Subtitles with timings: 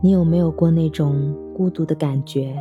[0.00, 2.54] 你有没有过那种孤独的感觉？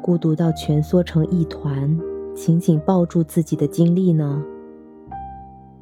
[0.00, 2.00] 孤独到蜷缩成一团，
[2.34, 4.42] 紧紧抱住自己的经历呢？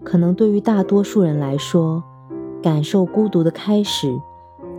[0.02, 2.02] 可能对于大多数人来说，
[2.60, 4.12] 感受孤独的开始，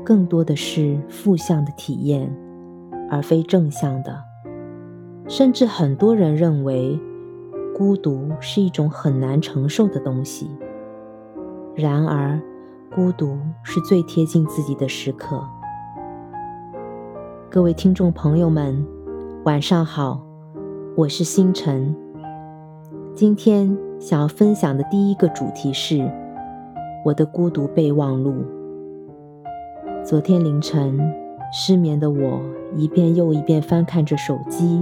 [0.04, 2.30] 更多的是负向的体验，
[3.10, 4.22] 而非正向的。
[5.30, 7.00] 甚至很多人认为，
[7.78, 10.52] 孤独是一种很难承受的东西。
[11.76, 12.38] 然而，
[12.94, 15.42] 孤独是最贴近自己的时刻。
[17.52, 18.82] 各位听众朋友们，
[19.44, 20.26] 晚上好，
[20.96, 21.94] 我是星辰。
[23.14, 26.10] 今天想要分享的第一个主题是
[27.04, 28.34] 我的孤独备忘录。
[30.02, 30.98] 昨天凌晨，
[31.52, 32.40] 失眠的我
[32.74, 34.82] 一遍又一遍翻看着手机，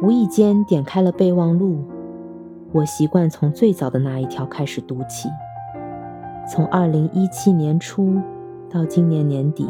[0.00, 1.82] 无意间点开了备忘录。
[2.70, 5.28] 我习惯从最早的那一条开始读起，
[6.48, 8.14] 从二零一七年初
[8.70, 9.68] 到今年年底，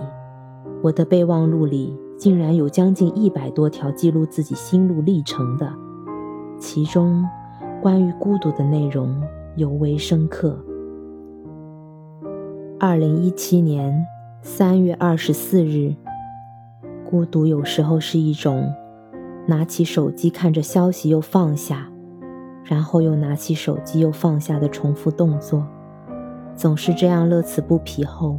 [0.82, 1.98] 我的备忘录里。
[2.20, 5.73] 竟然有将近一百多条记录自己心路历程的，
[6.59, 7.26] 其中
[7.80, 9.18] 关于孤独的内容
[9.57, 10.63] 尤为深刻。
[12.79, 14.07] 二零一七年
[14.43, 15.95] 三月二十四日，
[17.09, 18.71] 孤独有时候是一种
[19.46, 21.91] 拿起手机看着消息又放下，
[22.65, 25.66] 然后又拿起手机又放下的重复动作，
[26.54, 28.38] 总是这样乐此不疲后，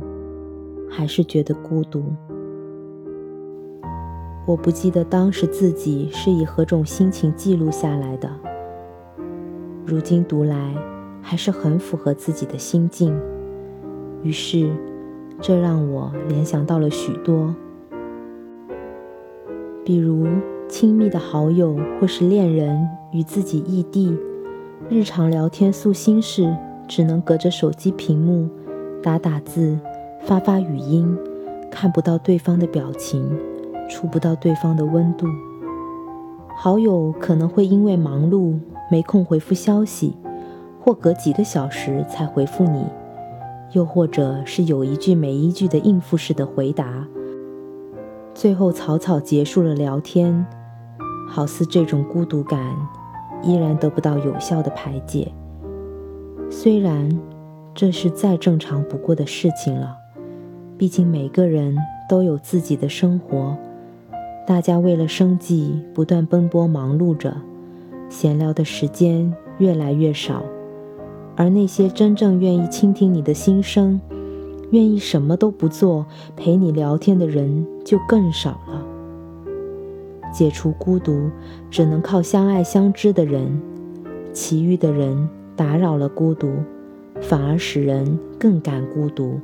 [0.88, 2.04] 还是觉得孤独。
[4.46, 8.30] 我不记得当时自己是以何种心情记录下来的，
[9.86, 10.76] 如今读来
[11.22, 13.18] 还是很符合自己的心境。
[14.24, 14.70] 于是，
[15.40, 17.54] 这让我联想到了许多，
[19.86, 20.28] 比如
[20.68, 24.18] 亲密的好友或是恋人与自己异地，
[24.90, 26.52] 日常聊天诉心事，
[26.88, 28.50] 只能隔着手机屏幕
[29.04, 29.78] 打打字、
[30.22, 31.16] 发发语音，
[31.70, 33.24] 看不到对方的表情。
[33.92, 35.28] 触不到对方的温度，
[36.56, 38.58] 好友可能会因为忙碌
[38.90, 40.16] 没空回复消息，
[40.80, 42.86] 或隔几个小时才回复你，
[43.74, 47.06] 又或者是有一句没一句的应付式的回答，
[48.34, 50.46] 最后草草结束了聊天，
[51.28, 52.74] 好似这种孤独感
[53.44, 55.30] 依然得不到有效的排解。
[56.50, 57.20] 虽然
[57.76, 59.98] 这是再正常不过的事情了，
[60.78, 61.78] 毕竟每个人
[62.10, 63.58] 都有自己的生活。
[64.48, 67.38] 大家为了生计不断奔波忙碌着，
[68.10, 70.44] 闲聊的时间越来越少，
[71.36, 74.02] 而那些真正愿意倾听你的心声、
[74.72, 78.86] 愿意什么都不做陪你聊天的人就更少了。
[80.34, 81.30] 解除孤独
[81.70, 83.62] 只能靠相爱相知的人，
[84.34, 86.50] 其余的人打扰了孤独，
[87.22, 89.40] 反而使人更感孤独。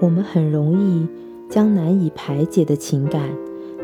[0.00, 1.06] 我们很容易。
[1.48, 3.22] 将难以排解的情感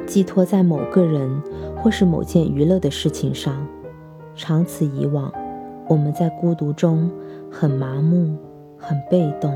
[0.07, 1.43] 寄托在某个人
[1.77, 3.67] 或是某件娱乐的事情上，
[4.35, 5.33] 长此以往，
[5.89, 7.11] 我们在孤独中
[7.51, 8.37] 很麻木、
[8.77, 9.51] 很被动。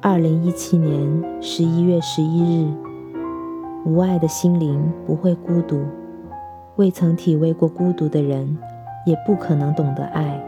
[0.00, 2.68] 二零一七年十一月十一日，
[3.84, 5.80] 无爱的心灵不会孤独，
[6.76, 8.56] 未曾体味过孤独的人，
[9.06, 10.40] 也不可能懂得爱。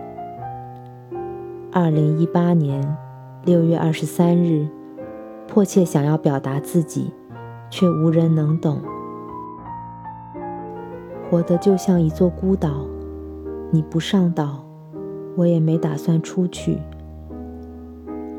[1.73, 2.97] 二零一八年
[3.45, 4.69] 六月二十三日。
[5.55, 7.13] 迫切想要表达自己，
[7.71, 8.81] 却无人能懂。
[11.31, 12.85] 活得就像一座孤岛，
[13.71, 14.65] 你不上岛，
[15.37, 16.79] 我也没打算出去。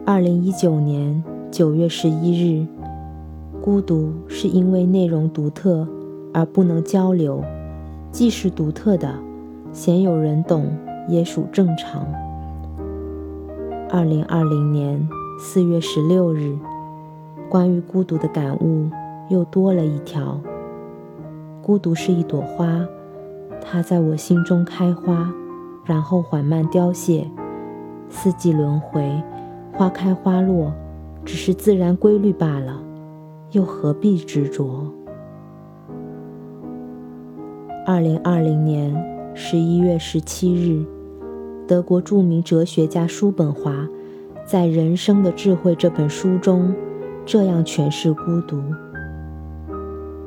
[0.06, 2.68] 二零一九年九月十一日，
[3.62, 5.88] 孤独是因为内容独特
[6.34, 7.42] 而不能交流，
[8.12, 9.16] 既是独特的，
[9.72, 10.70] 鲜有人懂
[11.08, 12.06] 也属正常。
[13.90, 15.08] 二零二零年
[15.40, 16.58] 四月十六日。
[17.50, 18.90] 关于孤独的感悟
[19.30, 20.40] 又多了一条。
[21.62, 22.86] 孤独是一朵花，
[23.62, 25.32] 它在我心中开花，
[25.86, 27.30] 然后缓慢凋谢。
[28.10, 29.10] 四季轮回，
[29.74, 30.72] 花开花落，
[31.24, 32.80] 只是自然规律罢了，
[33.52, 34.86] 又何必执着？
[37.86, 38.94] 二零二零年
[39.34, 40.86] 十一月十七日，
[41.68, 43.88] 德国著名哲学家叔本华
[44.46, 46.74] 在《人生的智慧》这本书中。
[47.28, 48.62] 这样诠释孤独：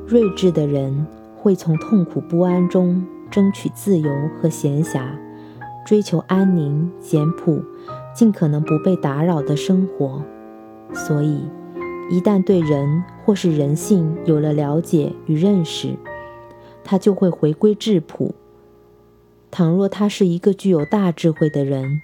[0.05, 3.01] 睿智的人会从痛苦不安中
[3.31, 5.07] 争取自由和闲暇，
[5.85, 7.63] 追求安宁、简朴、
[8.13, 10.21] 尽可能不被打扰的生活。
[10.93, 11.47] 所以，
[12.11, 15.95] 一旦对人或是人性有了了解与认识，
[16.83, 18.35] 他就会回归质朴。
[19.49, 22.01] 倘若他是一个具有大智慧的人，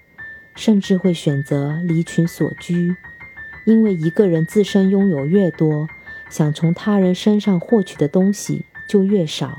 [0.56, 2.96] 甚至会选择离群所居。
[3.66, 5.88] 因为一个人自身拥有越多，
[6.30, 9.50] 想从他人身上获取的东西就越少，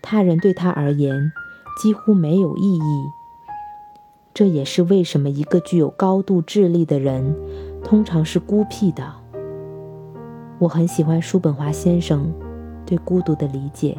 [0.00, 1.32] 他人对他而言
[1.82, 3.04] 几乎没有意义。
[4.34, 7.36] 这也是为什么一个具有高度智力的人
[7.84, 9.12] 通常是孤僻的。
[10.58, 12.32] 我很喜欢叔本华先生
[12.86, 13.98] 对孤独的理解，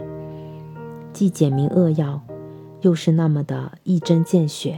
[1.11, 2.21] 既简明扼要，
[2.81, 4.77] 又是那么的一针见血。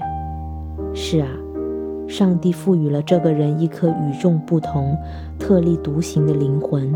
[0.94, 1.28] 是啊，
[2.07, 4.96] 上帝赋予了这个人一颗与众不同、
[5.40, 6.94] 特立独行的灵魂，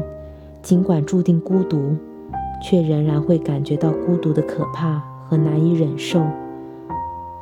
[0.62, 1.96] 尽管注定孤独，
[2.64, 6.22] 却仍然会感觉到孤独的可怕和难以忍受。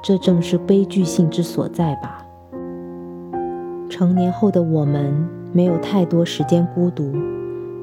[0.02, 2.24] 这正是悲剧性之所在吧。
[3.90, 7.12] 成年后的我们没有太多时间孤独，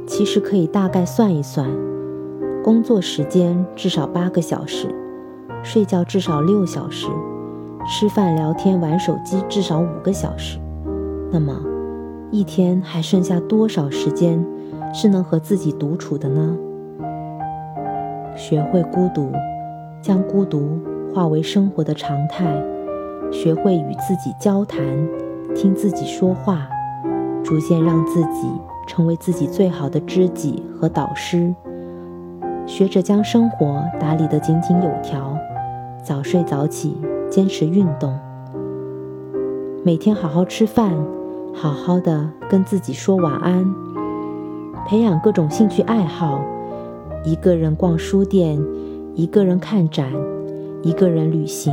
[0.06, 1.68] 其实可以大概算一算：
[2.62, 4.86] 工作时间至少八个小时，
[5.62, 7.08] 睡觉至少六小时，
[7.86, 10.58] 吃饭、聊天、玩手机至少五个小时。
[11.30, 11.54] 那么，
[12.30, 14.44] 一天还剩下多少时间
[14.92, 16.56] 是能和自己独处的呢？
[18.36, 19.30] 学会孤独，
[20.00, 20.78] 将孤独。
[21.14, 22.44] 化为生活的常态，
[23.30, 24.82] 学会与自己交谈，
[25.54, 26.66] 听自己说话，
[27.44, 28.50] 逐渐让自己
[28.88, 31.54] 成为自己最好的知己和导师。
[32.66, 35.38] 学着将生活打理得井井有条，
[36.02, 38.18] 早睡早起，坚持运动，
[39.84, 40.94] 每天好好吃饭，
[41.52, 43.64] 好好的跟自己说晚安，
[44.86, 46.40] 培养各种兴趣爱好，
[47.24, 48.58] 一个人逛书店，
[49.14, 50.12] 一个人看展。
[50.82, 51.72] 一个人旅行，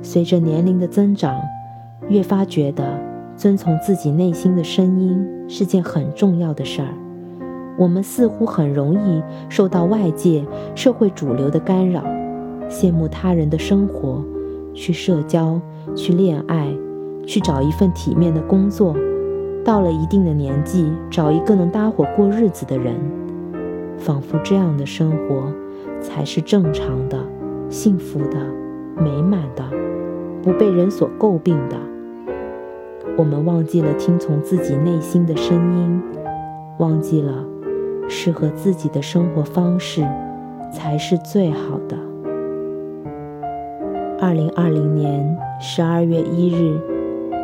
[0.00, 1.34] 随着年龄的增长，
[2.08, 2.96] 越发觉得
[3.36, 6.94] 遵从自己内心的声音是件很重要的事儿。
[7.76, 10.44] 我们似乎很容易受到外界
[10.76, 12.04] 社会主流的干扰，
[12.70, 14.24] 羡慕他人的生活，
[14.74, 15.60] 去社交，
[15.94, 16.68] 去恋爱，
[17.26, 18.94] 去找一份体面的工作。
[19.64, 22.94] 到了一定的年纪，找一个能搭伙过日子的人，
[23.96, 25.50] 仿佛这样的生活
[26.02, 27.18] 才是正常的。
[27.70, 28.38] 幸福的、
[28.94, 29.64] 美满的、
[30.42, 31.76] 不被人所诟病的，
[33.16, 36.02] 我们忘记了听从自己内心的声音，
[36.78, 37.32] 忘记了
[38.06, 40.06] 适合自己的生活方式
[40.70, 41.96] 才是最好的。
[44.24, 46.80] 二零二零年十二月一日，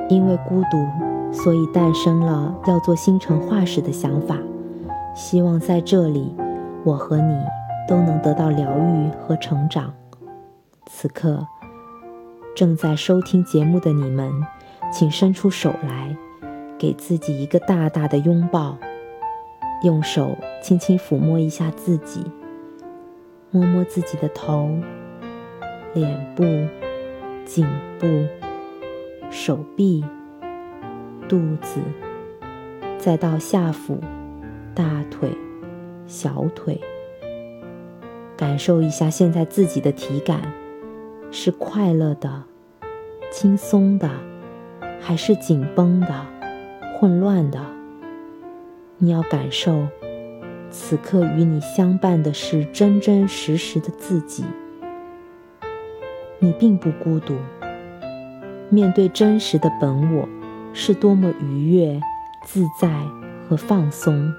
[0.09, 0.83] 因为孤独，
[1.31, 4.39] 所以诞生了要做星辰画室的想法。
[5.15, 6.35] 希望在这里，
[6.83, 7.39] 我和你
[7.87, 9.93] 都能得到疗愈和成长。
[10.87, 11.47] 此刻
[12.57, 14.33] 正在收听节目的你们，
[14.91, 16.17] 请伸出手来，
[16.79, 18.79] 给自己一个大大的拥抱，
[19.83, 22.25] 用手轻轻抚摸一下自己，
[23.51, 24.71] 摸摸自己的头、
[25.93, 26.45] 脸部、
[27.45, 27.67] 颈
[27.99, 28.07] 部、
[29.31, 30.05] 手臂、
[31.29, 31.81] 肚子，
[32.97, 33.99] 再到下腹、
[34.73, 35.31] 大腿、
[36.07, 36.81] 小腿，
[38.37, 40.41] 感受一下现在自己的体感。
[41.33, 42.45] 是快乐的、
[43.31, 44.11] 轻松的，
[45.01, 46.27] 还是紧绷的、
[46.95, 47.61] 混乱的？
[48.99, 49.87] 你要感受，
[50.71, 54.45] 此刻与你相伴的是真真实实的自己。
[56.43, 57.37] 你并不孤独。
[58.71, 60.27] 面对真实的本我，
[60.73, 62.01] 是多么愉悦、
[62.45, 62.89] 自在
[63.47, 64.33] 和放松。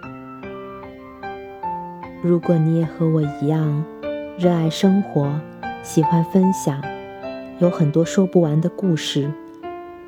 [2.24, 3.84] 如果你也和我一样，
[4.38, 5.40] 热爱生活。
[5.84, 6.80] 喜欢分享，
[7.58, 9.32] 有很多说不完的故事，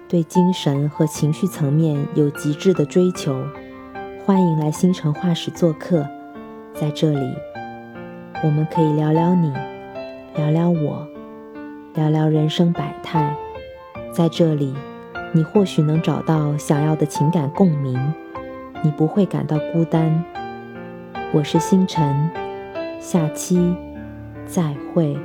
[0.08, 3.44] 对精神和情绪层面有极致的追求。
[4.24, 6.08] 欢迎来星辰画室做客，
[6.76, 7.34] 在这里，
[8.44, 9.52] 我们可以聊聊你，
[10.36, 11.08] 聊聊我，
[11.94, 13.36] 聊聊人生百态。
[14.12, 14.74] 在这里，
[15.32, 18.14] 你或许能找到想要的情感共鸣，
[18.84, 20.24] 你不会感到孤单。
[21.32, 22.30] 我是星辰，
[23.00, 23.76] 下期
[24.46, 25.18] 再会。